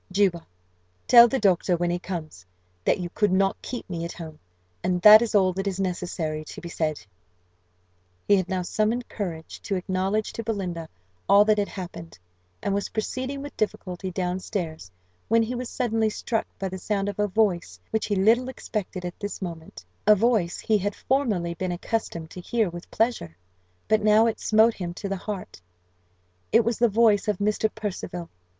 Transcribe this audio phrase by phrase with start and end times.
[0.11, 0.47] "Juba,
[1.07, 2.43] tell the doctor, when he comes,
[2.85, 4.39] that you could not keep me at home;
[4.83, 6.99] and that is all that is necessary to be said."
[8.27, 10.89] He had now summoned courage to acknowledge to Belinda
[11.29, 12.17] all that had happened,
[12.63, 14.89] and was proceeding, with difficulty, down stairs,
[15.27, 19.05] when he was suddenly struck by the sound of a voice which he little expected
[19.05, 23.37] at this moment; a voice he had formerly been accustomed to hear with pleasure,
[23.87, 25.61] but now it smote him to the heart:
[26.51, 27.69] it was the voice of Mr.
[27.75, 28.31] Percival.